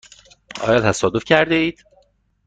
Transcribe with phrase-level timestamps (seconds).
[0.61, 1.83] آیا تصادف کرده اید؟